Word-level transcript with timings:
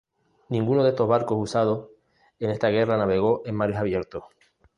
Ninguno 0.49 0.83
de 0.83 0.89
estos 0.89 1.07
barcos 1.07 1.37
usados 1.39 1.89
en 2.39 2.49
esta 2.49 2.69
guerra 2.69 2.97
navegó 2.97 3.43
en 3.45 3.53
mares 3.53 3.77
abiertos. 3.77 4.23